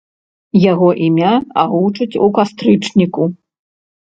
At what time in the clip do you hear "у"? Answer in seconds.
2.29-2.31